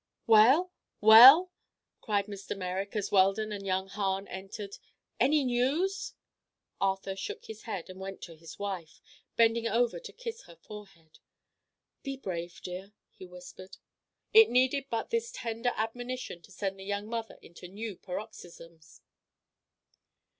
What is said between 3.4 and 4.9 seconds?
and young Hahn entered.